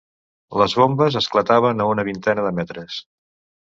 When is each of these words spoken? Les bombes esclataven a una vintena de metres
Les 0.61 0.75
bombes 0.79 1.19
esclataven 1.23 1.87
a 1.87 1.89
una 1.93 2.09
vintena 2.11 2.51
de 2.51 2.57
metres 2.63 3.03